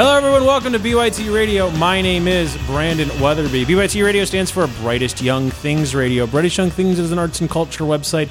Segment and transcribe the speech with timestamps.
[0.00, 0.44] Hello, everyone.
[0.44, 1.72] Welcome to BYT Radio.
[1.72, 3.64] My name is Brandon Weatherby.
[3.64, 6.24] BYT Radio stands for Brightest Young Things Radio.
[6.24, 8.28] Brightest Young Things is an arts and culture website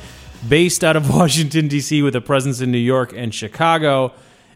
[0.47, 4.13] based out of Washington, D.C., with a presence in New York and Chicago.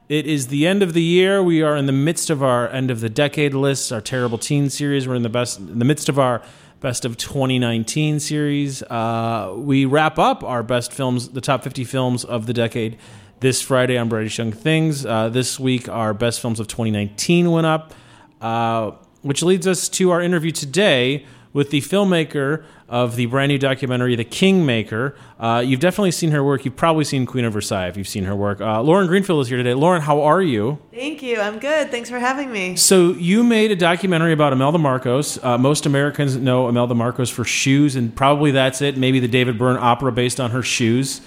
[0.08, 1.44] It is the end of the year.
[1.44, 4.70] We are in the midst of our end of the decade lists, our terrible teen
[4.70, 5.06] series.
[5.06, 6.42] We're in the best, in the midst of our
[6.80, 8.84] best of 2019 series.
[8.84, 12.98] Uh, we wrap up our best films, the top 50 films of the decade
[13.42, 15.04] this Friday on Brightest Young Things.
[15.04, 17.92] Uh, this week, our best films of 2019 went up,
[18.40, 18.92] uh,
[19.24, 24.16] which leads us to our interview today with the filmmaker of the brand new documentary,
[24.16, 25.16] The Kingmaker.
[25.40, 26.66] Uh, you've definitely seen her work.
[26.66, 28.62] You've probably seen Queen of Versailles if you've seen her work.
[28.62, 29.74] Uh, Lauren Greenfield is here today.
[29.74, 30.78] Lauren, how are you?
[30.94, 31.40] Thank you.
[31.42, 31.90] I'm good.
[31.90, 32.76] Thanks for having me.
[32.76, 35.44] So you made a documentary about Imelda Marcos.
[35.44, 38.98] Uh, most Americans know Imelda Marcos for shoes, and probably that's it.
[38.98, 41.22] Maybe the David Byrne opera based on her shoes.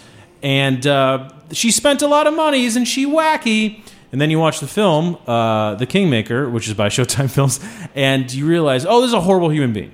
[0.44, 2.66] And uh, she spent a lot of money.
[2.66, 3.82] Isn't she wacky?
[4.12, 7.58] And then you watch the film, uh, The Kingmaker, which is by Showtime Films,
[7.96, 9.92] and you realize, oh, this is a horrible human being.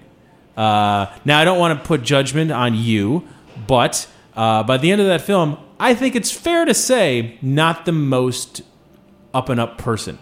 [0.57, 3.27] Uh, now, I don't want to put judgment on you,
[3.67, 7.87] but uh, by the end of that film, I think it's fair to say not
[7.87, 8.63] the most
[9.33, 10.19] up and up person.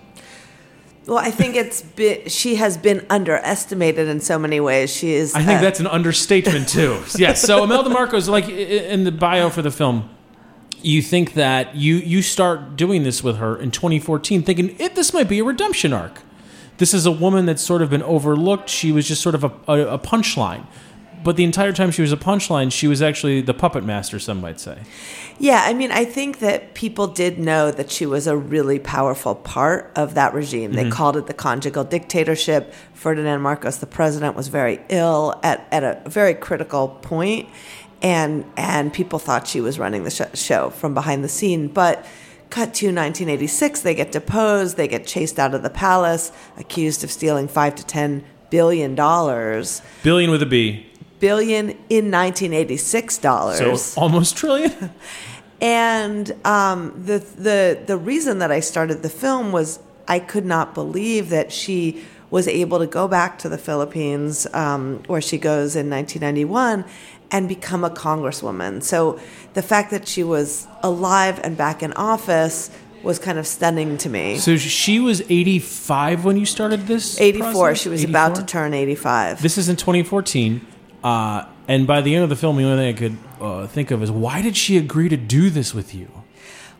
[1.06, 4.94] Well, I think it's been, she has been underestimated in so many ways.
[4.94, 5.34] She is.
[5.34, 7.02] I think uh, that's an understatement too.
[7.16, 7.40] yes.
[7.40, 10.10] So Imelda Marcos, like in the bio for the film,
[10.84, 15.12] you think that you you start doing this with her in 2014, thinking it, this
[15.12, 16.22] might be a redemption arc.
[16.78, 18.68] This is a woman that's sort of been overlooked.
[18.68, 20.66] She was just sort of a, a, a punchline.
[21.24, 24.40] But the entire time she was a punchline, she was actually the puppet master, some
[24.40, 24.78] might say.
[25.38, 29.34] Yeah, I mean, I think that people did know that she was a really powerful
[29.34, 30.72] part of that regime.
[30.72, 30.88] Mm-hmm.
[30.88, 32.72] They called it the conjugal dictatorship.
[32.94, 37.48] Ferdinand Marcos, the president, was very ill at, at a very critical point,
[38.02, 41.68] and and people thought she was running the sh- show from behind the scene.
[41.68, 42.04] But
[42.50, 47.10] cut to 1986, they get deposed, they get chased out of the palace, accused of
[47.10, 50.86] stealing five to ten billion dollars, Billion with a B.
[51.18, 53.84] billion in 1986 dollars.
[53.84, 54.72] So almost trillion.
[55.60, 60.72] And um, the the the reason that I started the film was I could not
[60.72, 65.74] believe that she was able to go back to the Philippines, um, where she goes
[65.74, 66.84] in 1991,
[67.30, 68.82] and become a congresswoman.
[68.82, 69.20] So
[69.54, 72.70] the fact that she was alive and back in office
[73.02, 74.38] was kind of stunning to me.
[74.38, 77.20] So she was 85 when you started this?
[77.20, 77.82] 84, process?
[77.82, 79.40] she was about to turn 85.
[79.42, 80.66] This is in 2014,
[81.04, 83.90] uh, and by the end of the film, the only thing I could uh, think
[83.90, 86.10] of is why did she agree to do this with you?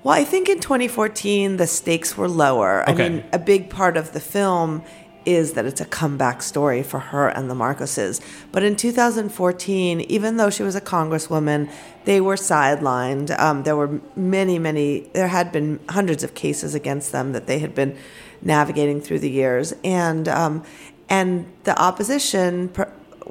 [0.02, 2.88] Well, I think in 2014 the stakes were lower.
[2.88, 3.06] Okay.
[3.06, 4.82] I mean, a big part of the film
[5.28, 8.18] is that it's a comeback story for her and the Marcoses.
[8.50, 11.70] But in 2014, even though she was a congresswoman,
[12.06, 13.38] they were sidelined.
[13.38, 15.00] Um, there were many, many.
[15.12, 17.94] There had been hundreds of cases against them that they had been
[18.40, 20.64] navigating through the years, and um,
[21.10, 22.70] and the opposition.
[22.70, 22.84] Pr-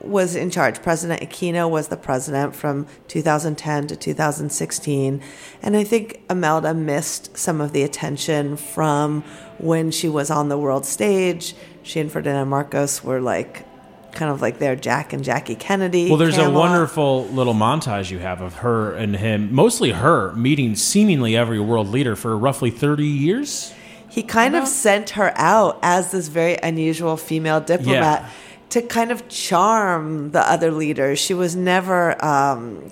[0.04, 0.82] was in charge.
[0.82, 5.22] President Aquino was the president from 2010 to 2016.
[5.62, 9.24] And I think Imelda missed some of the attention from
[9.58, 11.56] when she was on the world stage.
[11.88, 13.66] She and Ferdinand Marcos were like,
[14.12, 16.10] kind of like their Jack and Jackie Kennedy.
[16.10, 20.76] Well, there's a wonderful little montage you have of her and him, mostly her, meeting
[20.76, 23.74] seemingly every world leader for roughly 30 years.
[24.10, 28.30] He kind of sent her out as this very unusual female diplomat Yeah.
[28.72, 31.20] to kind of charm the other leaders.
[31.20, 32.90] She was never, um,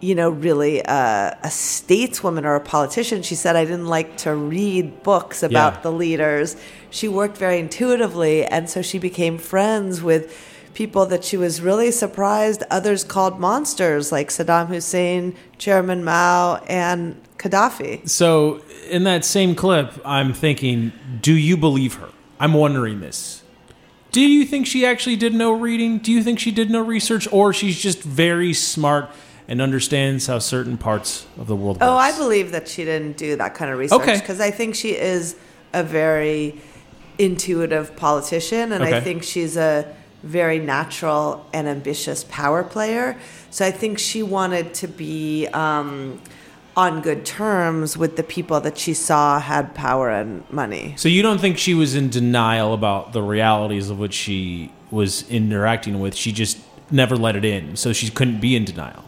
[0.00, 3.22] you know, really a, a stateswoman or a politician.
[3.22, 5.80] She said, I didn't like to read books about Yeah.
[5.80, 6.56] the leaders.
[6.90, 10.36] She worked very intuitively, and so she became friends with
[10.74, 17.20] people that she was really surprised others called monsters, like Saddam Hussein, Chairman Mao, and
[17.36, 18.08] Gaddafi.
[18.08, 22.08] So, in that same clip, I'm thinking, do you believe her?
[22.40, 23.42] I'm wondering this.
[24.12, 25.98] Do you think she actually did no reading?
[25.98, 27.28] Do you think she did no research?
[27.32, 29.10] Or she's just very smart
[29.48, 33.36] and understands how certain parts of the world Oh, I believe that she didn't do
[33.36, 34.18] that kind of research Okay.
[34.18, 35.36] because I think she is
[35.72, 36.60] a very
[37.18, 38.96] intuitive politician, and Okay.
[38.96, 43.16] I think she's a very natural and ambitious power player.
[43.50, 46.20] So I think she wanted to be um,
[46.76, 50.94] on good terms with the people that she saw had power and money.
[50.96, 55.28] So you don't think she was in denial about the realities of what she was
[55.28, 56.14] interacting with?
[56.14, 56.58] She just
[56.90, 59.04] never let it in, so she couldn't be in denial.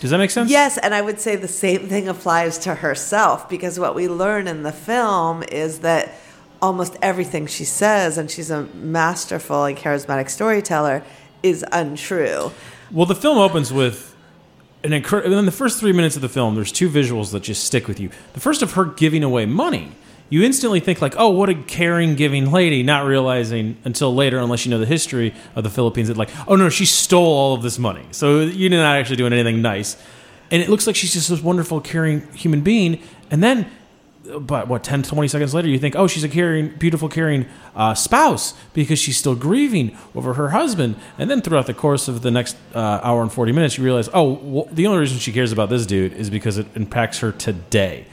[0.00, 0.50] Does that make sense?
[0.50, 4.46] Yes, and I would say the same thing applies to herself because what we learn
[4.46, 6.12] in the film is that
[6.66, 11.04] almost everything she says, and she's a masterful and charismatic storyteller,
[11.40, 12.50] is untrue.
[12.90, 14.16] Well, the film opens with
[14.82, 15.38] an incredible.
[15.38, 18.00] In the first three minutes of the film, there's two visuals that just stick with
[18.00, 18.10] you.
[18.32, 19.92] The first of her giving away money.
[20.28, 24.66] You instantly think like, "Oh, what a caring, giving lady," not realizing until later, unless
[24.66, 27.62] you know the history of the Philippines, that like, "Oh no, she stole all of
[27.62, 29.96] this money." So you're not actually doing anything nice,
[30.50, 32.98] and it looks like she's just this wonderful, caring human being.
[33.30, 33.66] And then,
[34.40, 37.94] but what 10, 20 seconds later, you think, "Oh, she's a caring, beautiful, caring uh,
[37.94, 40.96] spouse," because she's still grieving over her husband.
[41.18, 44.08] And then throughout the course of the next uh, hour and forty minutes, you realize,
[44.12, 47.32] "Oh, well, the only reason she cares about this dude is because it impacts her
[47.32, 48.06] today."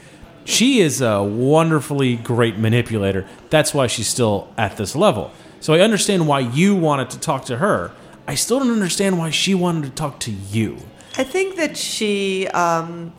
[0.44, 3.26] She is a wonderfully great manipulator.
[3.48, 5.32] That's why she's still at this level.
[5.60, 7.92] So I understand why you wanted to talk to her.
[8.28, 10.78] I still don't understand why she wanted to talk to you.
[11.16, 13.14] I think that she um,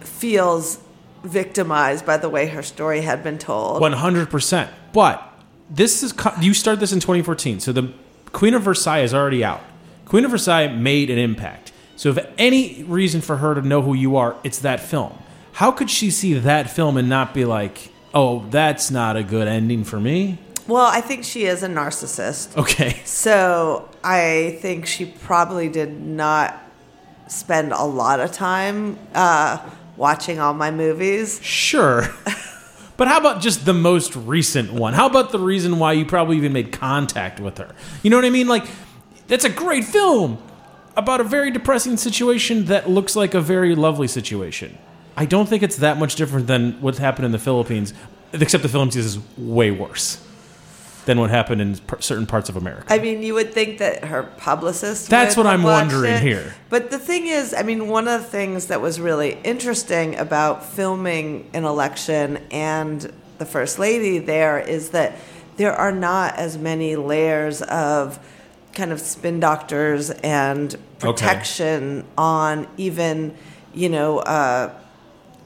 [0.00, 0.78] feels
[1.22, 3.82] victimized by the way her story had been told.
[3.82, 4.68] 100%.
[4.92, 5.22] But
[5.68, 7.60] this is you start this in 2014.
[7.60, 7.92] So the
[8.32, 9.60] Queen of Versailles is already out.
[10.04, 11.72] Queen of Versailles made an impact.
[11.96, 15.12] So if any reason for her to know who you are, it's that film.
[15.52, 19.46] How could she see that film and not be like, "Oh, that's not a good
[19.46, 20.38] ending for me"?
[20.66, 22.56] Well, I think she is a narcissist.
[22.56, 23.00] Okay.
[23.04, 26.58] So I think she probably did not
[27.26, 29.58] spend a lot of time uh,
[29.96, 31.40] watching all my movies.
[31.42, 32.04] Sure.
[33.00, 34.92] But how about just the most recent one?
[34.92, 37.74] How about the reason why you probably even made contact with her?
[38.02, 38.46] You know what I mean?
[38.46, 38.66] Like,
[39.26, 40.36] that's a great film
[40.98, 44.76] about a very depressing situation that looks like a very lovely situation.
[45.16, 47.94] I don't think it's that much different than what's happened in the Philippines,
[48.34, 50.22] except the Philippines is way worse
[51.06, 52.84] than what happened in certain parts of America.
[52.88, 55.08] I mean, you would think that her publicist.
[55.08, 56.22] That's what I'm wondering it.
[56.22, 56.54] here.
[56.68, 60.64] But the thing is, I mean, one of the things that was really interesting about
[60.64, 65.16] filming an election and the first lady there is that
[65.56, 68.18] there are not as many layers of
[68.72, 73.34] kind of spin doctors and protection on even,
[73.74, 74.72] you know, uh,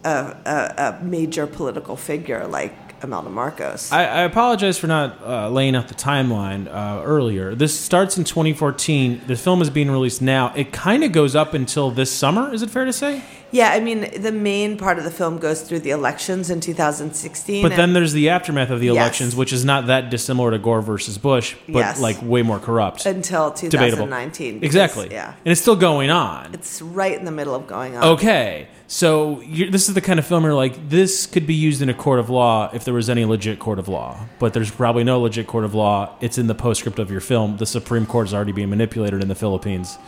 [0.04, 3.92] a, a, a major political figure like Imelda Marcos.
[3.92, 7.54] I, I apologize for not uh, laying out the timeline uh, earlier.
[7.54, 9.22] This starts in 2014.
[9.26, 10.52] The film is being released now.
[10.56, 12.52] It kind of goes up until this summer.
[12.52, 13.22] Is it fair to say?
[13.50, 17.62] Yeah, I mean, the main part of the film goes through the elections in 2016.
[17.62, 18.96] But then there's the aftermath of the Yes.
[18.96, 22.00] elections, which is not that dissimilar to Gore versus Bush, but Yes.
[22.00, 23.06] like way more corrupt.
[23.06, 24.06] until Debatable.
[24.06, 24.54] 2019.
[24.54, 25.08] because- Exactly.
[25.12, 25.34] Yeah.
[25.44, 26.50] And it's still going on.
[26.52, 28.02] It's right in the middle of going on.
[28.14, 28.66] Okay.
[28.94, 31.88] So this is the kind of film where you're like this could be used in
[31.88, 35.02] a court of law if there was any legit court of law, but there's probably
[35.02, 36.16] no legit court of law.
[36.20, 37.56] It's in the postscript of your film.
[37.56, 39.98] The Supreme Court is already being manipulated in the Philippines.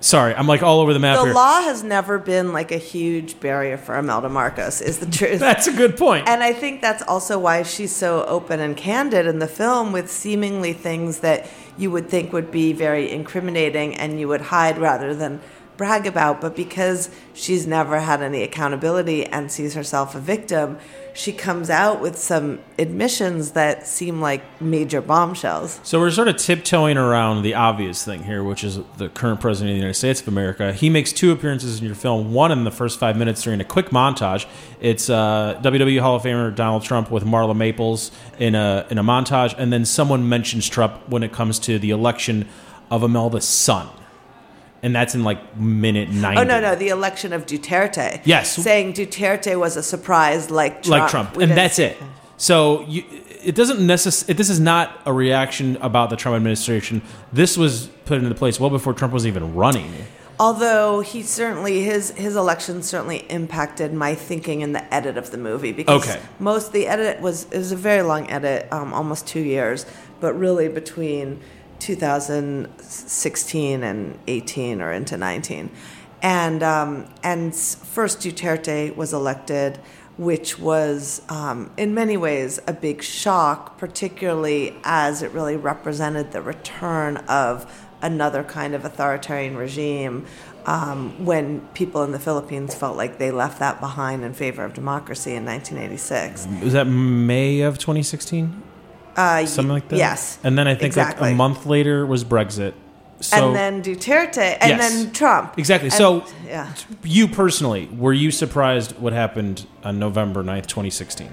[0.00, 1.34] Sorry, I'm like all over the map The here.
[1.34, 5.38] law has never been like a huge barrier for Imelda Marcos, is the truth.
[5.38, 6.28] That's a good point.
[6.28, 10.10] And I think that's also why she's so open and candid in the film with
[10.10, 15.14] seemingly things that you would think would be very incriminating and you would hide rather
[15.14, 15.40] than
[15.78, 16.42] brag about.
[16.42, 20.78] But because she's never had any accountability and sees herself a victim,
[21.14, 25.80] she comes out with some admissions that seem like major bombshells.
[25.82, 29.70] So we're sort of tiptoeing around the obvious thing here, which is the current president
[29.70, 30.72] of the United States of America.
[30.72, 32.34] He makes two appearances in your film.
[32.34, 34.46] One in the first five minutes during a quick montage.
[34.80, 39.04] It's uh, WWE Hall of Famer Donald Trump with Marla Maples in a in a
[39.04, 42.48] montage, and then someone mentions Trump when it comes to the election
[42.90, 43.88] of Imelda's son,
[44.82, 46.40] and that's in like minute ninety.
[46.40, 48.20] Oh no, no, the election of Duterte.
[48.24, 48.54] Yes.
[48.54, 51.00] saying Duterte was a surprise, like Trump.
[51.02, 51.96] like Trump, We and that's it.
[52.36, 53.02] So you,
[53.42, 54.34] it doesn't necessarily.
[54.34, 57.02] This is not a reaction about the Trump administration.
[57.32, 59.92] This was put into place well before Trump was even running.
[60.40, 65.36] Although he certainly his his election certainly impacted my thinking in the edit of the
[65.36, 66.20] movie because Okay.
[66.38, 69.84] most the edit was it was a very long edit, um, almost two years,
[70.20, 71.40] but really between
[71.80, 75.70] 2016 and 18 or into 19,
[76.22, 79.78] and um, and first Duterte was elected.
[80.16, 86.42] Which was, um, in many ways, a big shock, particularly as it really represented the
[86.42, 90.26] return of another kind of authoritarian regime
[90.66, 94.74] um, when people in the Philippines felt like they left that behind in favor of
[94.74, 96.46] democracy in 1986.
[96.62, 98.62] Was that May of 2016?
[99.18, 99.96] Uh, Something like that.
[99.98, 100.38] Yes.
[100.44, 102.74] And then I think like a month later was Brexit,
[103.20, 104.78] So and then Duterte, and Yes.
[104.80, 105.58] then Trump.
[105.58, 105.88] exactly.
[105.88, 106.72] And- so yeah,
[107.02, 111.30] you personally, were you surprised what happened on November 9th, 2016?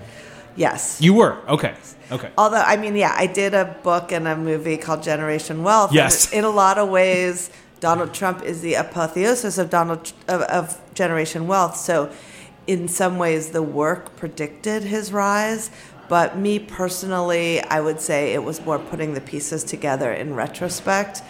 [0.55, 0.97] yes.
[0.99, 1.37] You were.
[1.47, 1.73] Okay.
[2.11, 2.29] Okay.
[2.37, 5.91] Although, I mean, yeah, I did a book and a movie called Generation Wealth.
[5.93, 6.31] Yes.
[6.31, 7.49] in a lot of ways,
[7.81, 11.75] Donald Trump is the apotheosis of Donald of, of Generation Wealth.
[11.77, 12.09] So,
[12.67, 15.69] in some ways, the work predicted his rise.
[16.07, 21.21] But me personally, I would say it was more putting the pieces together in retrospect.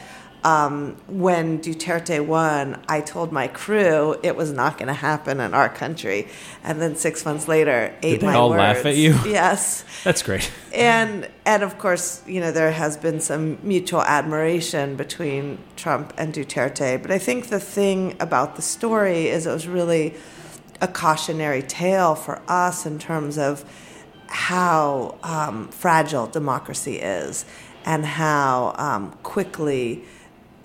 [0.44, 5.56] Um, when Duterte won, I told my crew it was not going to happen in
[5.56, 6.28] our country,
[6.64, 8.60] and then six months later, ate they my all words.
[8.60, 9.16] laugh at you?
[9.26, 10.52] Yes That's great.
[10.72, 16.32] and and of course, you know, there has been some mutual admiration between Trump and
[16.32, 17.02] Duterte.
[17.02, 20.14] But I think the thing about the story is it was really
[20.80, 23.66] a cautionary tale for us in terms of
[24.36, 27.46] how um, fragile democracy is
[27.86, 30.04] and how um, quickly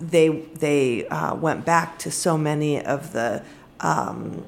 [0.01, 3.41] they they uh, went back to so many of the
[3.79, 4.45] um,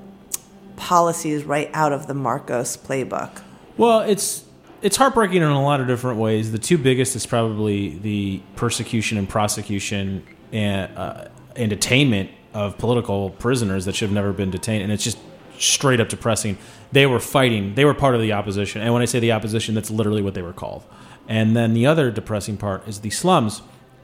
[0.76, 3.42] policies right out of the Marcos playbook.
[3.78, 4.44] Well, it's
[4.82, 6.52] it's heartbreaking in a lot of different ways.
[6.52, 13.30] The two biggest is probably the persecution and prosecution and uh, and detainment of political
[13.30, 15.18] prisoners that should have never been detained, and it's just
[15.58, 16.58] straight up depressing.
[16.92, 19.76] They were fighting; they were part of the opposition, and when I say the opposition,
[19.76, 20.84] that's literally what they were called.
[21.28, 23.62] And then the other depressing part is the slums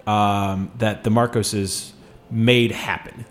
[0.08, 1.92] um, that the Marcoses
[2.32, 3.26] made happen.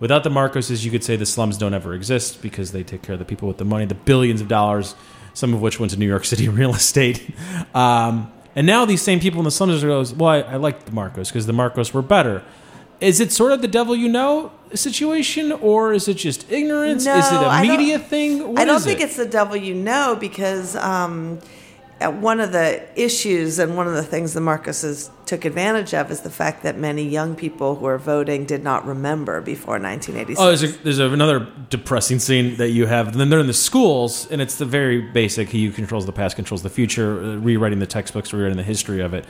[0.00, 3.12] Without the Marcoses, you could say the slums don't ever exist because they take care
[3.12, 4.94] of the people with the money, the billions of dollars,
[5.34, 7.30] some of which went to New York City real estate.
[7.74, 10.84] Um, and now these same people in the slums are goes, well, I, I like
[10.84, 12.42] the Marcos because the Marcos were better.
[13.02, 17.04] Is it sort of the devil you know situation, or is it just ignorance?
[17.04, 18.48] No, is it a I don't- media thing?
[18.52, 19.04] What I don't is think it?
[19.04, 21.40] it's the devil you know because um,
[22.00, 26.10] uh, one of the issues and one of the things the Marcoses took advantage of
[26.10, 30.40] is the fact that many young people who are voting did not remember before 1986.
[30.40, 33.16] Oh, there's, a, there's a, another depressing scene that you have.
[33.16, 35.48] Then they're in the schools, and it's the very basic.
[35.48, 37.20] He who controls the past controls the future.
[37.22, 39.24] Uh, rewriting the textbooks, rewriting the history of it.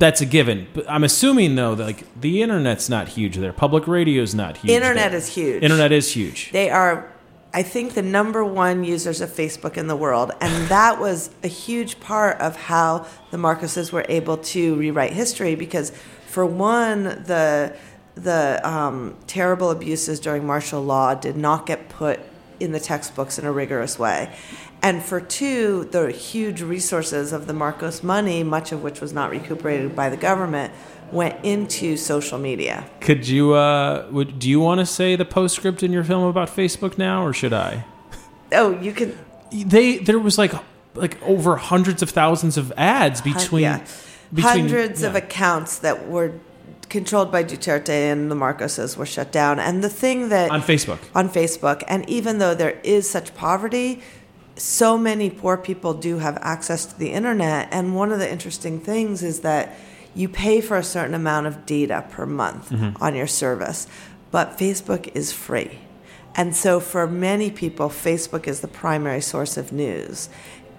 [0.00, 0.66] That's a given.
[0.72, 3.52] But I'm assuming though that like the internet's not huge there.
[3.52, 4.72] Public radio's not huge.
[4.72, 5.18] Internet there.
[5.18, 5.62] is huge.
[5.62, 6.50] Internet is huge.
[6.52, 7.12] They are,
[7.52, 10.32] I think, the number one users of Facebook in the world.
[10.40, 15.54] And that was a huge part of how the Marcoses were able to rewrite history
[15.54, 15.92] because,
[16.26, 17.76] for one, the,
[18.14, 22.20] the um, terrible abuses during martial law did not get put
[22.58, 24.34] in the textbooks in a rigorous way.
[24.82, 29.30] And for two, the huge resources of the Marcos money, much of which was not
[29.30, 30.72] recuperated by the government,
[31.12, 32.88] went into social media.
[33.00, 33.52] Could you?
[33.54, 37.24] Uh, would do you want to say the postscript in your film about Facebook now,
[37.26, 37.84] or should I?
[38.52, 39.16] Oh, you can
[39.52, 40.52] They there was like
[40.94, 43.62] like over hundreds of thousands of ads between.
[43.62, 43.84] yeah.
[44.32, 46.32] between- hundreds of accounts that were
[46.88, 49.60] controlled by Duterte and the Marcoses were shut down.
[49.60, 50.98] And the thing that on Facebook.
[51.14, 54.02] on Facebook, and even though there is such poverty,
[54.60, 57.68] so many poor people do have access to the internet.
[57.70, 59.74] And one of the interesting things is that
[60.14, 63.86] you pay for a certain amount of data per month on your service,
[64.30, 65.78] but Facebook is free.
[66.34, 70.28] And so for many people, Facebook is the primary source of news.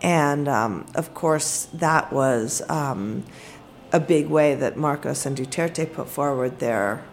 [0.01, 3.23] And um, of course, that was um,
[3.91, 7.03] a big way that Marcos and Duterte put forward their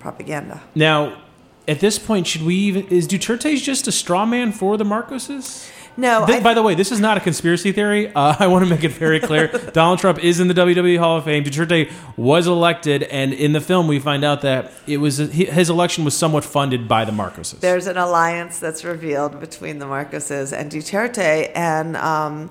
[0.00, 0.60] propaganda.
[0.74, 1.22] Now,
[1.68, 5.70] at this point, should we even is Duterte just a straw man for the Marcoses?
[5.96, 8.12] No, Th- I- by the way, this is not a conspiracy theory.
[8.14, 9.48] Uh, I want to make it very clear.
[9.72, 11.44] Donald Trump is in the WWE Hall of Fame.
[11.44, 16.04] Duterte was elected, and in the film, we find out that it was his election
[16.04, 17.60] was somewhat funded by the Marcoses.
[17.60, 22.50] There's an alliance that's revealed between the Marcoses and Duterte, and um,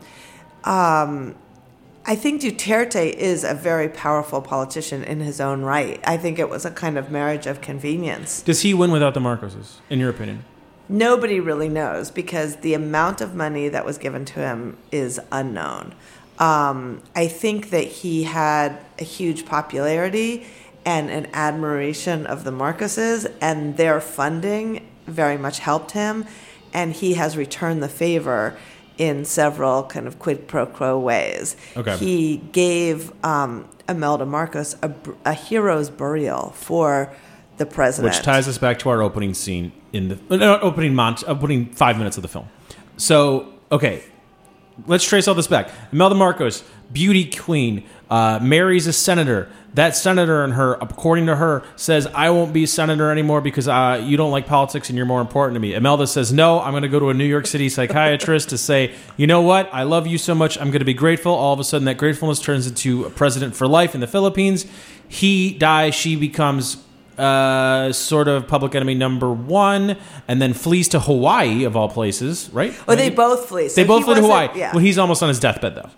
[0.64, 1.36] um,
[2.06, 6.00] I think Duterte is a very powerful politician in his own right.
[6.06, 8.42] I think it was a kind of marriage of convenience.
[8.42, 10.44] Does he win without the Marcoses, in your opinion?
[10.90, 15.96] Nobody really knows because the amount of money that was given to him is unknown.
[16.40, 20.46] Um, I think that he had a huge popularity
[20.86, 26.26] and an admiration of the Marcoses, and their funding very much helped him.
[26.74, 28.58] And he has returned the favor
[28.98, 31.56] in several kind of quid pro quo ways.
[31.78, 31.98] Okay.
[31.98, 34.94] He gave um, Imelda Marcos a,
[35.26, 37.14] a hero's burial for
[37.58, 38.14] the president.
[38.14, 41.68] Which ties us back to our opening scene in the uh, not opening mont, opening
[41.68, 42.48] five minutes of the film.
[42.98, 44.04] So, okay,
[44.88, 45.70] let's trace all this back.
[45.92, 49.50] Imelda Marcos, beauty queen, uh, marries a senator.
[49.74, 54.04] That senator and her, according to her, says, I won't be senator anymore because uh,
[54.04, 55.74] you don't like politics and you're more important to me.
[55.74, 58.94] Imelda says, No, I'm going to go to a New York City psychiatrist to say,
[59.18, 59.70] You know what?
[59.74, 60.60] I love you so much.
[60.60, 61.34] I'm going to be grateful.
[61.34, 64.68] All of a sudden, that gratefulness turns into a president for life in the Philippines.
[65.08, 65.96] He dies.
[65.96, 66.78] She becomes
[67.20, 72.50] uh, sort of public enemy number one, and then flees to Hawaii of all places,
[72.54, 72.74] right?
[72.88, 73.70] Oh, they both flee.
[73.70, 74.50] So they both flee to Hawaii.
[74.56, 74.72] Yeah.
[74.74, 75.90] Well, he's almost on his deathbed though.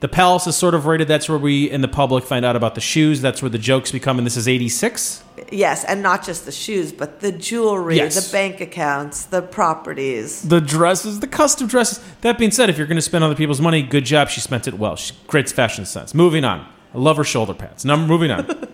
[0.00, 1.08] The palace is sort of rated.
[1.08, 3.20] That's where we in the public find out about the shoes.
[3.20, 4.16] That's where the jokes become.
[4.16, 5.22] And this is eighty six.
[5.52, 8.14] yes, and not just the shoes, but the jewelry, Yes.
[8.28, 10.40] the bank accounts, the properties.
[10.48, 12.00] The dresses, the custom dresses.
[12.22, 14.30] That being said, if you're going to spend other people's money, good job.
[14.30, 14.96] She spent it well.
[14.96, 16.14] She great fashion sense.
[16.14, 16.66] Moving on.
[16.94, 17.84] I love her shoulder pads.
[17.84, 18.46] Now moving on.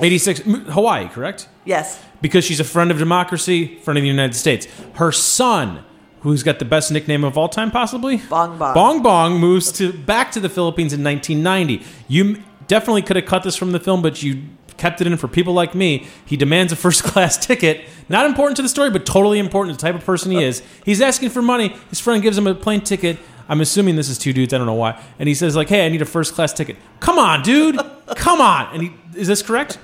[0.00, 0.40] eighty six.
[0.40, 1.48] Hawaii, correct?
[1.64, 2.02] Yes.
[2.22, 4.66] because she's a friend of democracy, friend of the United States.
[4.94, 5.84] Her son,
[6.20, 8.74] who's got the best nickname of all time, possibly Bong Bong.
[8.74, 11.84] Bong Bong moves to back to the Philippines in 1990.
[12.08, 14.42] You definitely could have cut this from the film, but you
[14.76, 16.06] kept it in for people like me.
[16.24, 17.84] He demands a first class ticket.
[18.08, 20.62] Not important to the story, but totally important to the type of person he is.
[20.84, 21.76] He's asking for money.
[21.90, 23.18] His friend gives him a plane ticket.
[23.48, 24.54] I'm assuming this is two dudes.
[24.54, 25.00] I don't know why.
[25.18, 27.78] And he says like, "Hey, I need a first class ticket." Come on, dude.
[28.16, 28.72] Come on.
[28.72, 29.78] And he is this correct?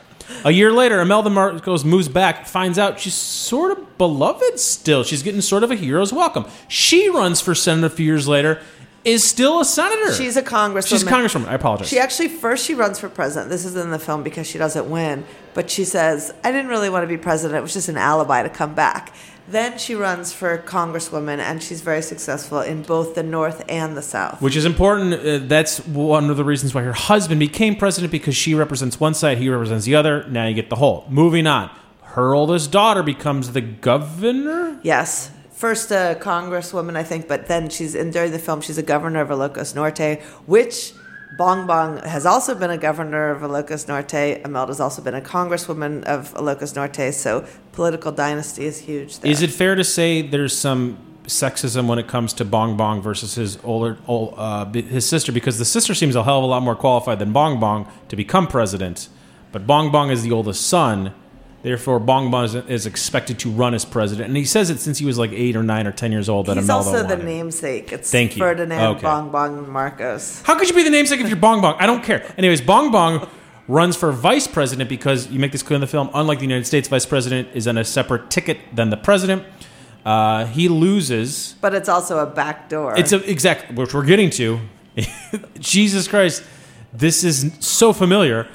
[0.45, 5.05] A year later, Imelda Marcos moves back, finds out she's sort of beloved still.
[5.05, 6.47] She's getting sort of a hero's welcome.
[6.69, 8.61] She runs for senator a few years later,
[9.05, 10.13] is still a senator.
[10.13, 10.89] She's a congresswoman.
[10.89, 11.47] She's a congresswoman.
[11.47, 11.89] I apologize.
[11.89, 13.51] She actually first she runs for president.
[13.51, 16.91] This is in the film because she doesn't win, but she says, "I didn't really
[16.91, 17.57] want to be president.
[17.59, 19.13] It was just an alibi to come back."
[19.49, 24.03] Then she runs for congresswoman, and she's very successful in both the North and the
[24.03, 24.43] South.
[24.43, 25.15] which is important.
[25.15, 29.15] Uh, that's one of the reasons why her husband became president because she represents one
[29.15, 30.27] side, he represents the other.
[30.29, 31.07] Now you get the whole.
[31.09, 31.71] Moving on.
[32.03, 34.81] Her oldest daughter becomes the governor.
[34.83, 35.31] Yes.
[35.53, 39.21] First a congresswoman, I think, but then she's in during the film she's a governor
[39.21, 40.93] of Ilocos Norte, which
[41.37, 44.41] Bong Bong has also been a governor of Ilocos Norte.
[44.45, 49.31] Imelda's also been a congresswoman of Ilocos Norte, so political dynasty is huge there.
[49.31, 53.35] Is it fair to say there's some sexism when it comes to Bong Bong versus
[53.35, 55.33] his older, ol- uh, his sister?
[55.33, 58.17] Because the sister seems a hell of a lot more qualified than Bong Bong to
[58.17, 59.09] become president,
[59.53, 61.13] but Bong Bong is the oldest son.
[61.67, 64.99] Therefore, Bong Bong is, is expected to run as president, and he says it since
[64.99, 66.47] he was like eight or nine or ten years old.
[66.47, 67.25] That He's Imelda also the wanted.
[67.25, 67.93] namesake.
[67.93, 68.39] It's Thank you.
[68.39, 69.03] Ferdinand Okay.
[69.03, 70.43] Bong Bong Marcos.
[70.43, 71.75] How could you be the namesake if you're Bong Bong?
[71.81, 72.25] I don't care.
[72.39, 73.29] Anyways, Bong Bong
[73.67, 76.09] runs for vice president because you make this clear in the film.
[76.15, 79.43] Unlike the United States, vice president is on a separate ticket than the president.
[80.05, 81.57] Uh, he loses.
[81.61, 82.97] But it's also a back door.
[82.97, 84.61] It's a, exact which we're getting to.
[85.59, 86.45] Jesus Christ,
[86.93, 88.47] this is so familiar.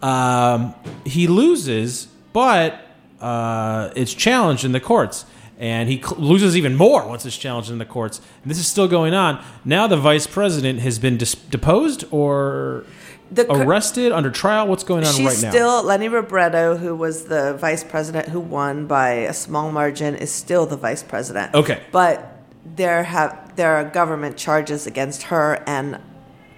[0.00, 0.72] Um,
[1.04, 2.86] he loses, but
[3.22, 5.24] uh, it's challenged in the courts.
[5.56, 8.20] And he cl- loses even more once it's challenged in the courts.
[8.42, 9.42] And this is still going on.
[9.64, 12.84] Now the vice president has been dis- deposed or
[13.30, 14.66] The cur- arrested under trial.
[14.66, 15.50] What's going on She's right now?
[15.50, 20.32] still Leni Robredo, who was the vice president who won by a small margin, is
[20.32, 21.54] still the vice president.
[21.54, 21.80] Okay.
[21.92, 22.32] but
[22.76, 25.98] there have there are government charges against her and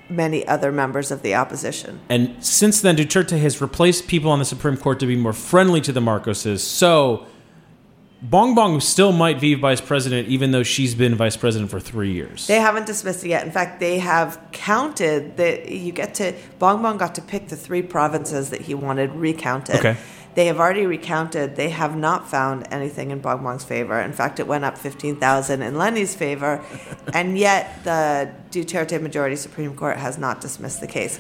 [0.09, 2.01] many other members of the opposition.
[2.09, 5.81] And since then, Duterte has replaced people on the Supreme Court to be more friendly
[5.83, 6.61] to the Marcoses.
[6.61, 7.27] So
[8.23, 12.13] Bong Bong still might be vice president, even though she's been vice president for three
[12.13, 12.47] years.
[12.47, 13.45] They haven't dismissed it yet.
[13.45, 17.57] In fact, they have counted that you get to Bong Bong got to pick the
[17.57, 19.77] three provinces that he wanted recounted.
[19.77, 19.97] Okay.
[20.37, 21.57] They have already recounted.
[21.57, 23.99] They have not found anything in Bongbong's favor.
[23.99, 26.63] In fact, it went up 15,000 in Leni's favor.
[27.15, 31.19] and yet, the Duterte majority Supreme Court has not dismissed the case.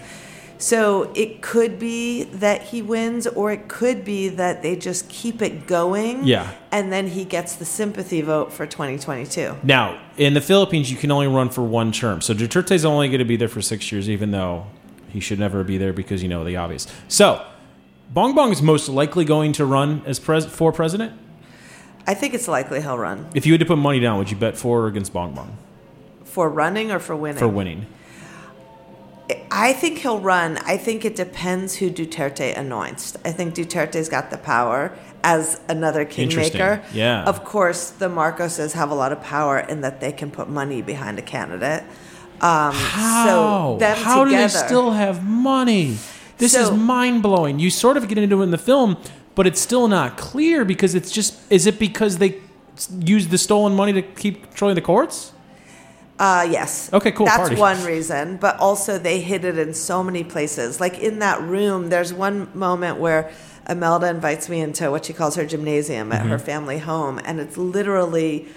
[0.59, 5.40] So it could be that he wins, or it could be that they just keep
[5.40, 6.26] it going.
[6.26, 6.52] Yeah.
[6.70, 9.57] And then he gets the sympathy vote for 2022.
[9.62, 12.20] Now, in the Philippines, you can only run for one term.
[12.20, 14.66] So Duterte's only going to be there for six years, even though
[15.09, 16.87] he should never be there because, you know, the obvious.
[17.09, 17.42] So
[18.11, 21.12] Bong Bong is most likely going to run as pres- for president.
[22.07, 23.27] I think it's likely he'll run.
[23.35, 25.57] If you had to put money down, would you bet for or against Bong Bong
[26.25, 27.38] For running or for winning?
[27.38, 27.87] for winning?
[29.51, 30.59] I think he'll run.
[30.59, 33.16] I think it depends who Duterte anoints.
[33.25, 36.85] I think Duterte's got the power as another kingmaker.
[36.92, 37.25] Yeah.
[37.25, 40.81] Of course, the Marcoses have a lot of power in that they can put money
[40.81, 41.83] behind a candidate.
[42.40, 43.25] Um, How?
[43.27, 45.97] So them How do they still have money?
[46.38, 47.59] This is mind blowing.
[47.59, 48.96] You sort of get into it in the film,
[49.35, 51.38] but it's still not clear because it's just.
[51.51, 52.40] Is it because they
[53.01, 55.33] used the stolen money to keep controlling the courts?
[56.18, 56.90] Uh, yes.
[56.94, 57.57] Okay, cool, That's party.
[57.57, 60.81] one reason, but also they hid it in so many places.
[60.81, 63.31] Like in that room, there's one moment where
[63.68, 66.31] Imelda invites me into what she calls her gymnasium at Mm-hmm.
[66.31, 68.49] her family home, and it's literally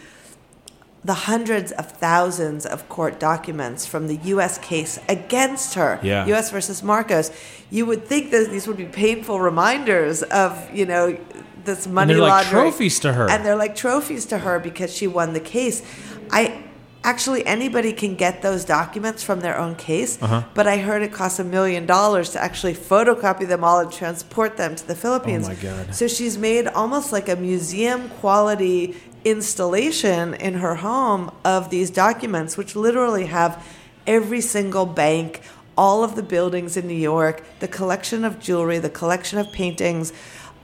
[1.04, 4.58] the hundreds of thousands of court documents from the U.S.
[4.58, 6.26] case against her, Yeah.
[6.28, 6.52] U.S.
[6.52, 7.32] versus Marcos,
[7.72, 11.18] you would think that these would be painful reminders of, you know,
[11.64, 12.72] this money they're like laundering.
[12.72, 13.30] trophies to her.
[13.30, 15.84] And they're like trophies to her because she won the case.
[16.32, 16.64] I
[17.02, 20.44] actually anybody can get those documents from their own case, Uh-huh.
[20.54, 24.58] but I heard it costs a million dollars to actually photocopy them all and transport
[24.58, 25.46] them to the Philippines.
[25.46, 25.96] Oh my God.
[25.96, 32.58] So she's made almost like a museum quality installation in her home of these documents,
[32.58, 33.66] which literally have
[34.08, 35.42] every single bank,
[35.78, 40.12] all of the buildings in New York, the collection of jewelry, the collection of paintings.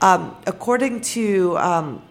[0.00, 2.02] Um, according to um,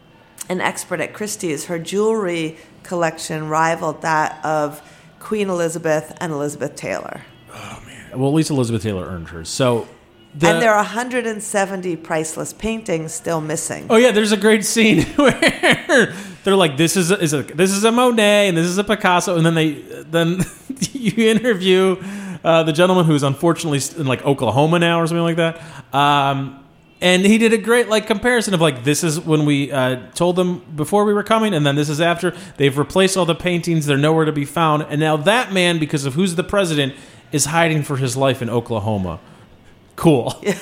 [0.50, 4.82] an expert at Christie's, her jewelry collection rivaled that of
[5.20, 7.22] Queen Elizabeth and Elizabeth Taylor.
[7.52, 8.20] Oh man!
[8.20, 9.50] Well, at least Elizabeth Taylor earned hers.
[9.50, 9.88] So,
[10.36, 13.88] the, and there are 170 priceless paintings still missing.
[13.90, 16.14] Oh yeah, there's a great scene where
[16.46, 18.84] they're like, "This is a, is a this is a Monet and this is a
[18.84, 19.72] Picasso," and then they
[20.04, 20.40] then
[20.94, 21.98] you interview
[22.44, 25.62] uh, the gentleman who's unfortunately in like Oklahoma now or something like that.
[25.94, 26.64] Um,
[27.02, 30.38] and he did a great like comparison of like this is when we uh, told
[30.38, 33.86] them before we were coming, and then this is after they've replaced all the paintings.
[33.86, 36.94] They're nowhere to be found, and now that man, because of who's the president,
[37.34, 39.20] is hiding for his life in Oklahoma.
[39.96, 40.42] Cool.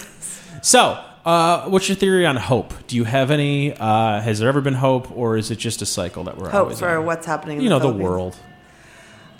[0.63, 2.73] So, uh, what's your theory on hope?
[2.88, 3.73] Do you have any?
[3.73, 6.63] Uh, has there ever been hope, or is it just a cycle that we're Hope
[6.63, 8.03] always for what's happening in you know the Philippines.
[8.09, 8.38] world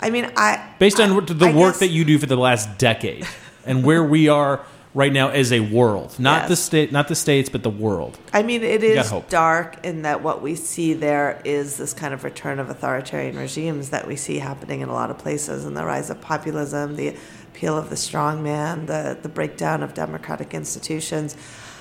[0.00, 2.36] I mean, I based on I- the I work guess- that you do for the
[2.36, 3.26] last decade
[3.66, 6.48] and where we are right now as a world, not Yes.
[6.50, 8.16] the state, not the states, but the world.
[8.32, 12.22] I mean, it is dark in that what we see there is this kind of
[12.22, 15.84] return of authoritarian regimes that we see happening in a lot of places, and the
[15.84, 17.08] rise of populism, the
[17.52, 21.36] appeal of the strongman, the the breakdown of democratic institutions.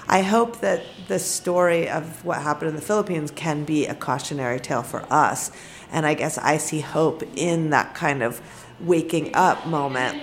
[0.08, 4.60] I hope that the story of what happened in the Philippines can be a cautionary
[4.60, 5.52] tale for us,
[5.92, 8.42] and I guess I see hope in that kind of
[8.82, 10.22] waking up moment.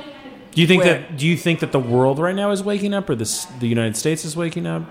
[0.52, 1.16] Do you think Where- that?
[1.16, 3.96] Do you think that the world right now is waking up, or this the United
[3.96, 4.82] States is waking up?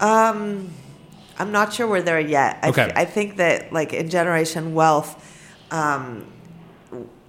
[0.00, 2.58] I'm not sure we're there yet.
[2.62, 2.92] I, Okay.
[2.94, 5.16] I think that like in Generation Wealth,
[5.70, 6.26] um,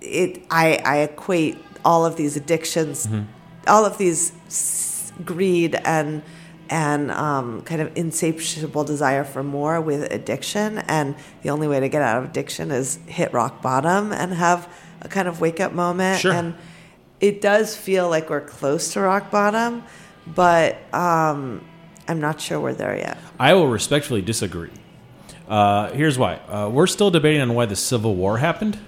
[0.01, 3.23] it I, I equate all of these addictions, Mm-hmm.
[3.67, 6.21] all of these s- greed and
[6.69, 11.89] and um, kind of insatiable desire for more with addiction, and the only way to
[11.89, 14.67] get out of addiction is hit rock bottom and have
[15.01, 16.21] a kind of wake up moment.
[16.21, 16.33] Sure.
[16.33, 16.55] And
[17.19, 19.83] it does feel like we're close to rock bottom,
[20.27, 21.65] but um,
[22.07, 23.17] I'm not sure we're there yet.
[23.39, 24.71] I will respectfully disagree.
[25.47, 26.35] Uh, here's why.
[26.35, 28.79] Uh, we're still debating on why the Civil War happened.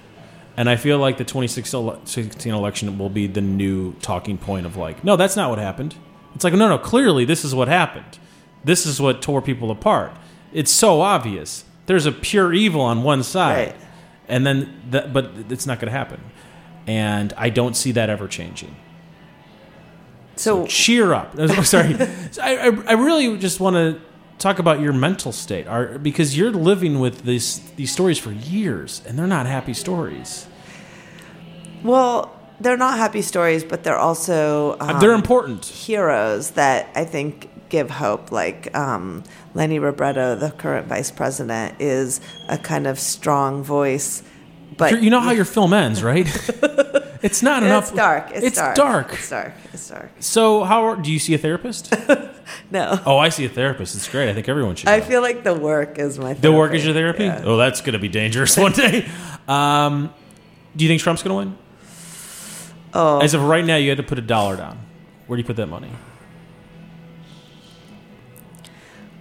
[0.56, 5.04] And I feel like the 2016 election will be the new talking point of like,
[5.04, 5.96] no, that's not what happened.
[6.38, 8.20] It's like, no, no, clearly this is what happened.
[8.64, 10.12] This is what tore people apart.
[10.54, 11.66] It's so obvious.
[11.88, 13.70] There's a pure evil on one side.
[13.70, 13.76] Right.
[14.28, 16.22] And then, that, but it's not going to happen.
[16.86, 18.76] And I don't see that ever changing
[20.36, 21.34] So, cheer up.
[21.40, 21.96] Oh, Sorry,
[22.40, 24.00] I, I, I really just want to
[24.38, 29.02] talk about your mental state, Are- because you're living with these these stories for years,
[29.08, 30.46] and they're not happy stories.
[31.84, 35.66] well, they're not happy stories, but they're also um, they're important.
[35.66, 38.32] heroes that I think give hope.
[38.32, 44.24] Like um, Leni Robredo, the current vice president, is a kind of strong voice.
[44.78, 46.28] But You're- know how your film ends, right?
[47.24, 47.86] it's not enough.
[47.88, 48.32] it's dark.
[48.32, 48.76] It's, It's dark.
[48.76, 49.14] dark.
[49.14, 49.54] It's dark.
[49.74, 50.12] It's dark.
[50.20, 51.94] So how do you see a therapist?
[52.72, 53.94] No, oh, I see a therapist.
[53.96, 54.30] It's great.
[54.30, 54.88] I think everyone should.
[54.88, 56.34] I feel like the work is my.
[56.34, 57.26] the work is your therapy.
[57.26, 57.42] Yeah.
[57.44, 59.06] Oh, that's going to be dangerous one day.
[59.48, 60.14] Um,
[60.76, 61.58] do you think Trump's going to win?
[63.00, 64.80] Oh, As of right now, you had to put a dollar down.
[65.28, 65.92] Where do you put that money?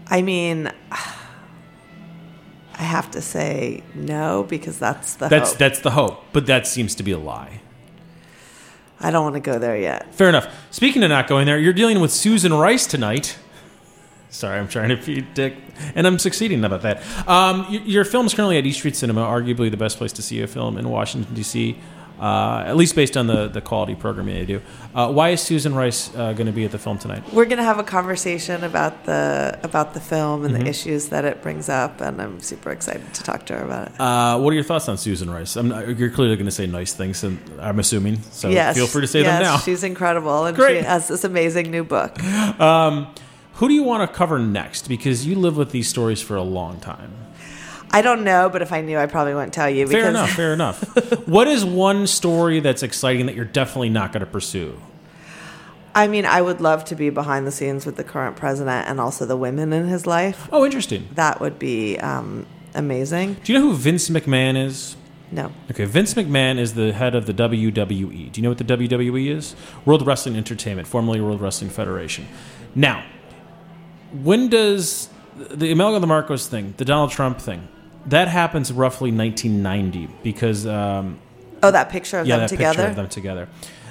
[0.09, 5.59] I mean, I have to say no because that's the That's hope.
[5.59, 7.61] that's the hope, but that seems to be a lie.
[9.01, 10.15] I don't want to go there yet.
[10.15, 10.49] Fair enough.
[10.71, 13.37] Speaking of not going there, you're dealing with Susan Rice tonight.
[14.31, 15.55] Sorry, I'm trying to feed Dick,
[15.95, 16.99] and I'm succeeding about that.
[17.29, 20.23] Um, y- your film is currently at East Street Cinema, arguably the best place to
[20.23, 21.77] see a film in Washington D.C.
[22.19, 24.63] Uh, at least based on the, the quality programming they do.
[24.95, 27.23] Uh, why is Susan Rice uh, going to be at the film tonight?
[27.31, 30.65] We're going to have a conversation about the about the film and Mm-hmm.
[30.65, 33.89] the issues that it brings up, and I'm super excited to talk to her about
[33.89, 34.01] it.
[34.01, 35.57] Uh, what are your thoughts on Susan Rice?
[35.57, 38.23] I'm not, you're clearly going to say nice things, and I'm assuming.
[38.31, 39.59] So yes, feel free to say yes, them now.
[39.59, 40.79] She's incredible, and Great.
[40.79, 42.19] she has this amazing new book.
[42.59, 43.09] Um,
[43.55, 44.89] who do you want to cover next?
[44.89, 47.13] Because you live with these stories for a long time.
[47.97, 49.87] I don't know, but if I knew, I probably wouldn't tell you.
[49.87, 50.31] Fair enough.
[50.33, 51.27] Fair enough.
[51.27, 54.79] what is one story that's exciting that you're definitely not going to pursue?
[55.95, 59.01] I mean, I would love to be behind the scenes with the current president and
[59.01, 60.47] also the women in his life.
[60.53, 61.09] Oh, interesting.
[61.15, 63.39] That would be um, amazing.
[63.43, 64.95] Do you know who Vince McMahon is?
[65.33, 65.51] No.
[65.71, 68.31] Okay, Vince McMahon is the head of the WWE.
[68.31, 69.57] Do you know what the WWE is?
[69.87, 72.29] World Wrestling Entertainment, formerly World Wrestling Federation.
[72.75, 73.07] Now,
[74.13, 77.69] when does the Imelda Marcos thing, the Donald Trump thing,
[78.07, 81.19] that happens roughly 1990 because um,
[81.63, 82.77] Oh, that picture of yeah, them that together.
[82.77, 83.49] picture of them together.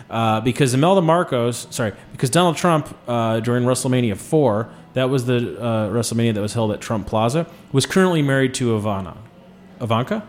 [0.09, 5.59] Uh, because Imelda Marcos, sorry, because Donald Trump uh, during WrestleMania four, that was the
[5.59, 9.17] uh, WrestleMania that was held at Trump Plaza, was currently married to Ivana,
[9.81, 10.23] Ivanka.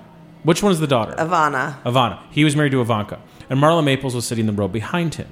[0.44, 1.12] Which one is the daughter?
[1.18, 1.82] Ivana.
[1.82, 2.20] Ivana.
[2.30, 3.20] He was married to Ivanka,
[3.50, 5.28] and Marla Maples was sitting in the row behind him.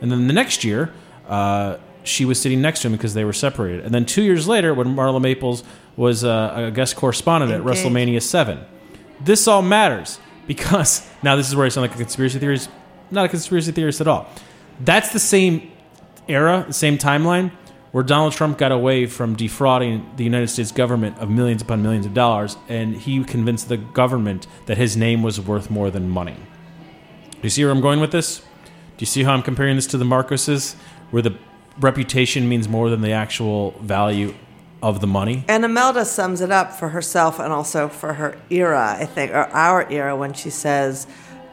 [0.00, 0.92] And then the next year,
[1.28, 3.84] uh, she was sitting next to him because they were separated.
[3.84, 5.62] And then two years later, when Marla Maples
[5.96, 7.84] was uh, a guest correspondent at Engaged.
[7.84, 8.60] WrestleMania seven,
[9.20, 12.70] this all matters because now this is where I sound like a conspiracy theorist.
[13.10, 14.28] Not a conspiracy theorist at all.
[14.80, 15.70] That's the same
[16.28, 17.52] era, the same timeline
[17.92, 22.06] where Donald Trump got away from defrauding the United States government of millions upon millions
[22.06, 26.36] of dollars, and he convinced the government that his name was worth more than money.
[27.30, 28.38] Do you see where I'm going with this?
[28.38, 30.74] Do you see how I'm comparing this to the Marcoses,
[31.10, 31.36] where the
[31.78, 34.34] reputation means more than the actual value
[34.82, 35.44] of the money?
[35.48, 39.44] And Imelda sums it up for herself and also for her era, I think, or
[39.52, 41.06] our era, when she says,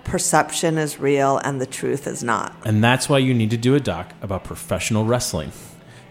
[0.03, 2.55] perception is real and the truth is not.
[2.65, 5.51] And that's why you need to do a doc about professional wrestling.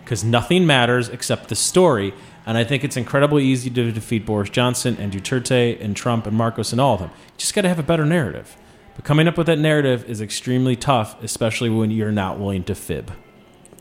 [0.05, 2.15] Because nothing matters except the story.
[2.47, 6.37] And I think it's incredibly easy to defeat Boris Johnson and Duterte and Trump and
[6.37, 7.11] Marcos and all of them.
[7.11, 8.57] You just got to have a better narrative.
[8.97, 12.75] But coming up with that narrative is extremely tough, especially when you're not willing to
[12.75, 13.13] fib.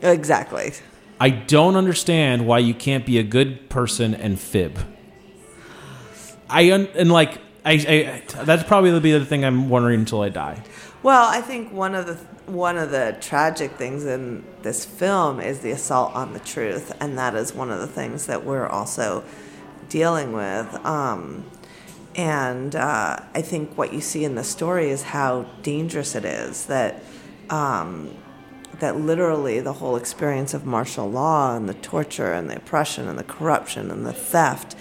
[0.02, 0.74] Exactly.
[1.20, 4.78] I don't understand why you can't be a good person and fib.
[6.50, 10.30] I un- and like I, I that's probably be the thing I'm wondering until I
[10.30, 10.64] die.
[11.04, 12.16] Well, I think one of the
[12.52, 17.18] one of the tragic things in this film is the assault on the truth, and
[17.18, 19.24] that is one of the things that we're also
[19.90, 20.74] dealing with.
[20.86, 21.46] Um,
[22.16, 26.66] and uh, I think what you see in the story is how dangerous it is
[26.66, 27.04] that
[27.50, 28.16] um,
[28.80, 33.18] that literally the whole experience of martial law and the torture and the oppression and
[33.18, 34.76] the corruption and the theft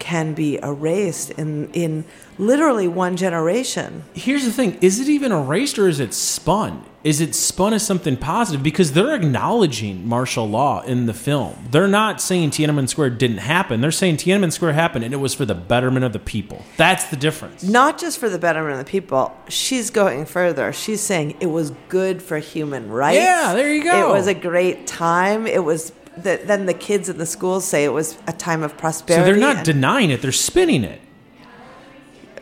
[0.00, 2.04] can be erased in in
[2.38, 4.02] literally one generation.
[4.14, 6.84] Here's the thing: is it even erased or is it spun?
[7.02, 8.62] Is it spun as something positive?
[8.62, 11.68] Because they're acknowledging martial law in the film.
[11.70, 13.80] They're not saying Tiananmen Square didn't happen.
[13.80, 16.62] They're saying Tiananmen Square happened and it was for the betterment of the people.
[16.76, 17.62] That's the difference.
[17.62, 19.34] not just for the betterment of the people.
[19.48, 20.74] She's going further.
[20.74, 23.16] She's saying it was good for human rights.
[23.16, 24.10] Yeah, there you go.
[24.10, 25.46] It was a great time.
[25.46, 25.92] It was.
[26.16, 29.22] The, then the kids in the schools say it was a time of prosperity.
[29.22, 31.00] So they're not and- denying it; they're spinning it.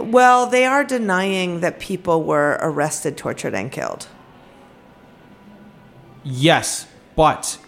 [0.01, 4.07] well, they are denying that people were arrested, tortured, and killed.
[6.25, 7.59] Yes, but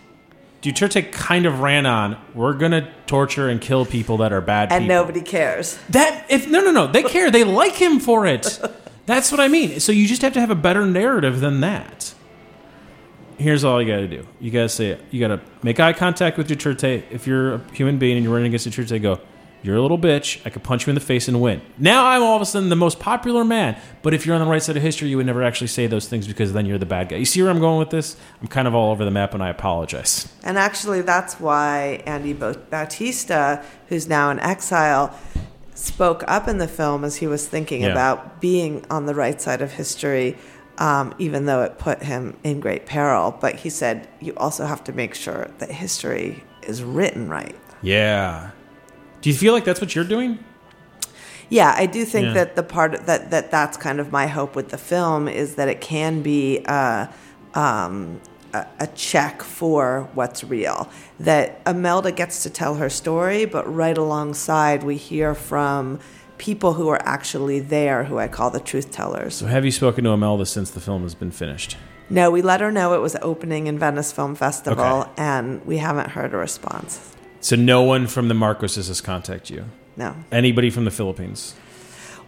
[0.62, 2.16] Duterte kind of ran on.
[2.34, 4.96] We're gonna torture and kill people that are bad And people.
[4.96, 5.78] nobody cares.
[5.90, 8.60] That if no no no they care they like him for it.
[9.06, 9.80] That's what I mean.
[9.80, 11.99] So you just have to have a better narrative than that.
[13.40, 14.26] Here's all you got to do.
[14.38, 15.00] You got to say it.
[15.10, 17.04] You got to make eye contact with your Duterte.
[17.10, 19.18] If you're a human being and you're running against a Duterte, go.
[19.62, 20.40] You're a little bitch.
[20.46, 21.60] I could punch you in the face and win.
[21.78, 23.78] Now I'm all of a sudden the most popular man.
[24.02, 26.06] But if you're on the right side of history, you would never actually say those
[26.08, 27.16] things because then you're the bad guy.
[27.16, 28.16] You see where I'm going with this?
[28.42, 30.30] I'm kind of all over the map, and I apologize.
[30.44, 35.14] And actually, that's why Andy Ba- Bautista, who's now in exile,
[35.74, 37.88] spoke up in the film as he was thinking Yeah.
[37.88, 40.36] about being on the right side of history,
[40.80, 43.36] um, even though it put him in great peril.
[43.40, 47.54] But he said, you also have to make sure that history is written right.
[47.82, 48.50] Yeah.
[49.20, 50.42] Do you feel like that's what you're doing?
[51.50, 52.32] Yeah, I do think Yeah.
[52.34, 55.68] that the part that, that that's kind of my hope with the film is that
[55.68, 57.06] it can be uh,
[57.54, 58.20] um,
[58.54, 60.88] a, a check for what's real.
[61.18, 65.98] That Imelda gets to tell her story, but right alongside we hear from
[66.40, 69.34] people who are actually there, who I call the truth tellers.
[69.34, 71.76] So have you spoken to Imelda since the film has been finished?
[72.08, 75.10] No, we let her know it was opening in Venice Film Festival, Okay.
[75.18, 77.14] and we haven't heard a response.
[77.40, 79.64] So no one from the Marcoses has contacted you.
[79.98, 80.14] No.
[80.32, 81.54] Anybody from the Philippines?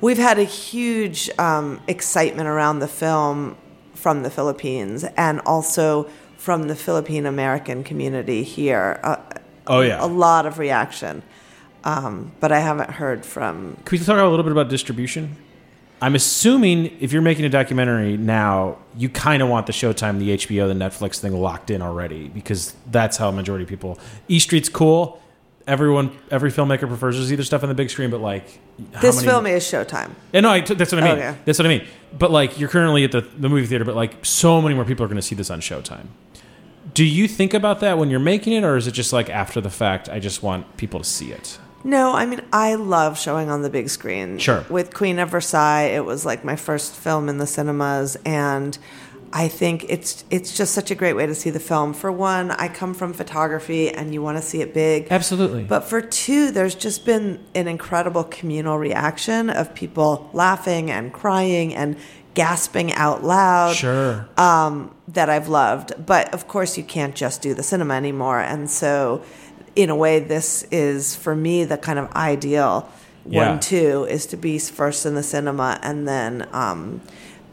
[0.02, 3.56] We've had a huge um, excitement around the film
[3.94, 9.00] from the Philippines and also from the Philippine American community here.
[9.02, 9.16] Uh,
[9.66, 10.04] Oh yeah.
[10.04, 11.22] a lot of reaction.
[11.84, 13.76] Um, but I haven't heard from.
[13.84, 15.36] Can we talk a little bit about distribution?
[16.00, 20.30] I'm assuming if you're making a documentary now, you kind of want the Showtime, the
[20.36, 23.98] HBO, the Netflix thing locked in already because that's how a majority of people.
[24.26, 25.20] E Street's cool.
[25.64, 28.58] Everyone, every filmmaker prefers there's either stuff on the big screen, but like
[29.00, 30.10] This many- film is Showtime.
[30.32, 31.18] And no, I that's what I mean.
[31.22, 31.36] Okay.
[31.44, 31.86] That's what I mean.
[32.18, 35.04] But like, you're currently at the, the movie theater, but like, so many more people
[35.04, 36.06] are going to see this on Showtime.
[36.94, 39.60] Do you think about that when you're making it, or is it just like after
[39.60, 40.08] the fact?
[40.08, 41.60] I just want people to see it.
[41.84, 44.38] No, I mean I love showing on the big screen.
[44.38, 44.64] Sure.
[44.68, 48.78] With Queen of Versailles, it was like my first film in the cinemas, and
[49.32, 51.94] I think it's it's just such a great way to see the film.
[51.94, 55.08] For one, I come from photography, and you want to see it big.
[55.10, 55.64] Absolutely.
[55.64, 61.74] But for two, there's just been an incredible communal reaction of people laughing and crying
[61.74, 61.96] and
[62.34, 64.28] gasping out loud sure.
[64.36, 65.92] um, that I've loved.
[66.04, 68.40] But of course, you can't just do the cinema anymore.
[68.40, 69.22] And so,
[69.76, 72.88] in a way, this is for me the kind of ideal
[73.24, 73.50] Yeah.
[73.50, 77.00] one two is to be first in the cinema and then um,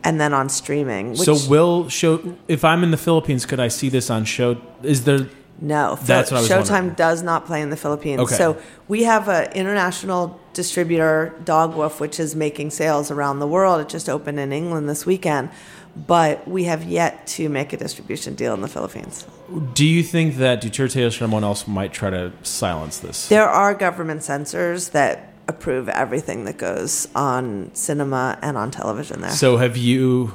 [0.03, 1.15] and then on streaming.
[1.15, 4.57] So will show if I'm in the Philippines, could I see this on show?
[4.83, 5.27] Is there
[5.61, 6.95] No, That's what I was Showtime wondering.
[6.95, 8.21] does not play in the Philippines.
[8.21, 8.35] Okay.
[8.35, 8.55] So
[8.87, 13.81] we have an international distributor, Dogwoof, which is making sales around the world.
[13.81, 15.49] It just opened in England this weekend,
[15.95, 19.25] but we have yet to make a distribution deal in the Philippines.
[19.73, 23.27] Do you think that Duterte or someone else might try to silence this?
[23.27, 29.31] There are government censors that approve everything that goes on cinema and on television there.
[29.31, 30.33] So have you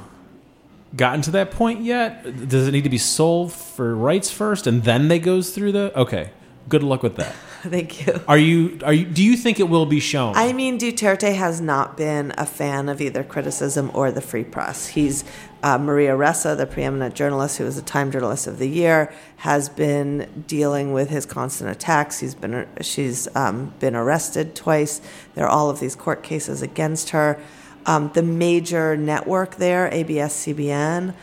[0.95, 2.49] gotten to that point yet?
[2.49, 5.97] Does it need to be sold for rights first and then they goes through the
[5.97, 6.31] Okay.
[6.67, 7.35] Good luck with that.
[7.61, 8.21] Thank you.
[8.27, 10.35] Are you are you do you think it will be shown?
[10.35, 14.87] I mean, Duterte has not been a fan of either criticism or the free press.
[14.87, 15.23] He's
[15.63, 19.67] uh, Maria Ressa, the preeminent journalist who was the Time Journalist of the Year, has
[19.67, 22.19] been dealing with his constant attacks.
[22.19, 25.01] He's been she's um, been arrested twice.
[25.33, 27.39] There are all of these court cases against her.
[27.87, 31.13] Um, the major network there, ABS-CBN,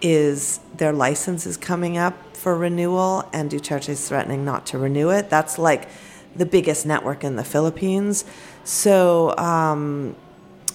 [0.00, 5.10] is their license is coming up for renewal, and Duterte is threatening not to renew
[5.10, 5.28] it.
[5.28, 5.88] That's like
[6.34, 8.24] the biggest network in the Philippines.
[8.64, 10.16] So um,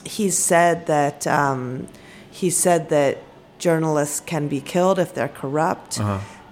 [0.04, 1.88] he said that um,
[2.30, 3.18] he said that
[3.58, 6.00] journalists can be killed if they're corrupt.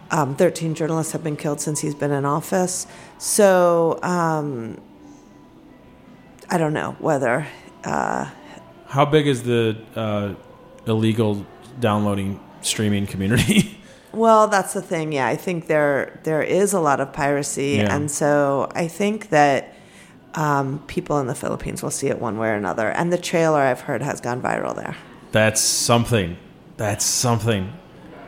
[0.10, 2.88] Um, Thirteen journalists have been killed since he's been in office.
[3.18, 4.80] So um,
[6.50, 7.48] I don't know whether.
[7.84, 8.30] Uh,
[8.88, 10.34] How big is the uh,
[10.86, 11.46] illegal
[11.80, 13.78] downloading streaming community?
[14.16, 15.12] Well, that's the thing.
[15.12, 17.96] Yeah, I think there there is a lot of piracy, Yeah.
[17.96, 19.74] and so I think that
[20.36, 22.90] um, people in the Philippines will see it one way or another.
[22.90, 24.96] And the trailer I've heard has gone viral there.
[25.32, 26.38] That's something.
[26.78, 27.74] That's something.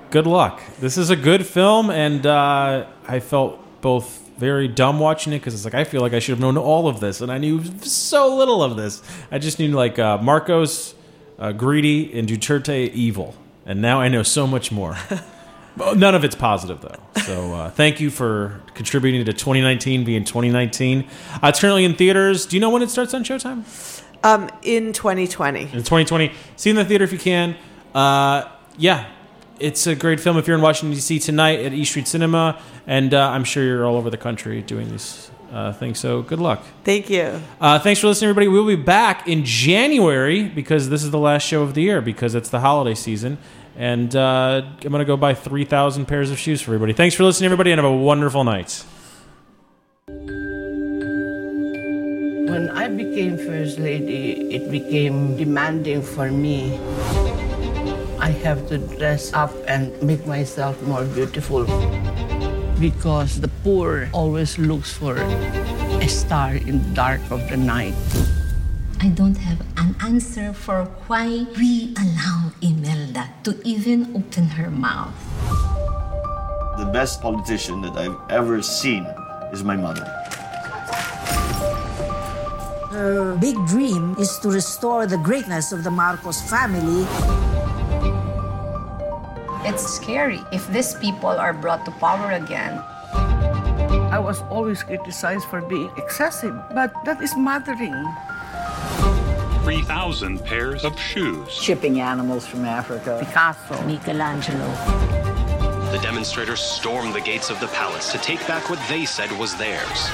[0.09, 0.59] Good luck.
[0.79, 5.53] This is a good film, and uh, I felt both very dumb watching it because
[5.53, 7.63] it's like I feel like I should have known all of this, and I knew
[7.81, 9.03] so little of this.
[9.31, 10.95] I just knew like uh, Marcos,
[11.37, 14.97] uh, greedy, and Duterte evil, and now I know so much more.
[15.77, 17.21] None of it's positive though.
[17.23, 21.07] So uh, thank you for contributing to 2019 being 2019.
[21.33, 22.45] Uh, it's currently in theaters.
[22.45, 23.63] Do you know when it starts on Showtime?
[24.23, 26.31] Um, in 2020, in 2020.
[26.55, 27.55] See in the theater if you can.
[27.93, 29.09] Uh, yeah,
[29.59, 31.19] it's a great film if you're in Washington D.C.
[31.19, 34.89] tonight at East Street Cinema, and uh, I'm sure you're all over the country doing
[34.89, 35.99] these uh, things.
[35.99, 36.63] So good luck.
[36.83, 37.41] thank you.
[37.59, 38.47] Uh, thanks for listening, everybody.
[38.47, 42.35] We'll be back in January because this is the last show of the year because
[42.35, 43.37] it's the holiday season.
[43.77, 46.93] And uh, I'm going to go buy 3,000 pairs of shoes for everybody.
[46.93, 48.85] Thanks for listening, everybody, and have a wonderful night.
[52.47, 56.79] When I became First Lady, it became demanding for me.
[58.17, 61.65] I have to dress up and make myself more beautiful.
[62.79, 67.95] Because the poor always looks for a star in the dark of the night.
[68.99, 75.15] I don't have an answer for why we allow Imelda to even open her mouth.
[76.77, 79.07] The best politician that I've ever seen
[79.53, 80.03] is my mother.
[82.91, 87.07] Her big dream is to restore the greatness of the Marcos family.
[89.67, 92.77] It's scary if these people are brought to power again.
[94.13, 97.97] I was always criticized for being excessive, but that is mothering.
[99.63, 101.51] 3,000 pairs of shoes.
[101.51, 103.17] shipping animals from Africa.
[103.25, 103.81] Picasso.
[103.87, 104.69] Michelangelo.
[105.91, 109.55] The demonstrators stormed the gates of the palace to take back what they said was
[109.55, 110.09] theirs.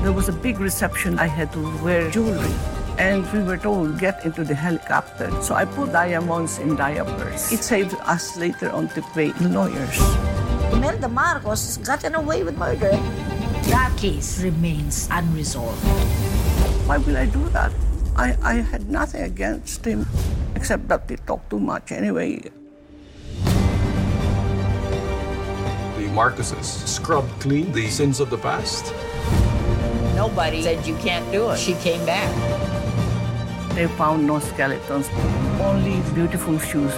[0.00, 1.18] There was a big reception.
[1.18, 2.54] I had to wear jewelry.
[2.98, 5.30] And we were told, get into the helicopter.
[5.42, 7.52] So I put diamonds in diapers.
[7.52, 10.00] It saved us later on to pay the lawyers.
[10.72, 12.96] Imelda Marcos has gotten away with murder.
[13.68, 15.82] That case remains unresolved.
[16.88, 17.72] Why will I do that?
[18.16, 20.06] I, I had nothing against him,
[20.54, 22.40] except that he talked too much anyway.
[25.96, 28.94] The Marcoses scrubbed clean the sins of the past.
[30.14, 31.58] Nobody said you can't do it.
[31.58, 32.32] She came back.
[33.76, 35.06] They found no skeletons,
[35.60, 36.96] only beautiful shoes.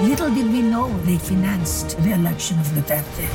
[0.00, 3.28] Little did we know they financed the election of Duterte.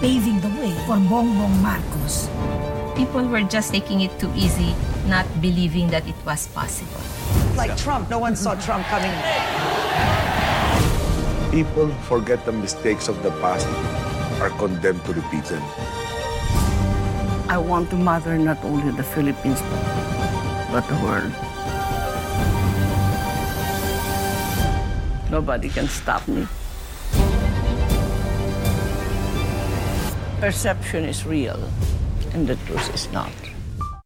[0.00, 2.24] paving the way for Bongbong Marcos.
[2.96, 4.74] People were just taking it too easy,
[5.06, 7.04] not believing that it was possible.
[7.54, 9.12] Like Trump, no one saw Trump coming.
[11.52, 13.68] People forget the mistakes of the past,
[14.40, 15.99] are condemned to repeat them.
[17.50, 19.58] I want to mother not only the Philippines,
[20.70, 21.34] but the world.
[25.34, 26.46] Nobody can stop me.
[30.38, 31.58] Perception is real,
[32.34, 33.34] and the truth is not.